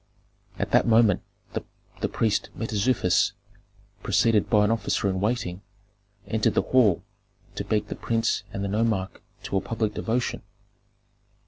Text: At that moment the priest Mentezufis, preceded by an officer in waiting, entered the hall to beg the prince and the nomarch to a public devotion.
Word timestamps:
At 0.57 0.71
that 0.71 0.87
moment 0.87 1.21
the 1.53 2.09
priest 2.09 2.49
Mentezufis, 2.55 3.33
preceded 4.01 4.49
by 4.49 4.63
an 4.65 4.71
officer 4.71 5.07
in 5.07 5.19
waiting, 5.19 5.61
entered 6.25 6.55
the 6.55 6.63
hall 6.63 7.03
to 7.53 7.63
beg 7.63 7.85
the 7.85 7.95
prince 7.95 8.41
and 8.51 8.63
the 8.63 8.67
nomarch 8.67 9.21
to 9.43 9.57
a 9.57 9.61
public 9.61 9.93
devotion. 9.93 10.41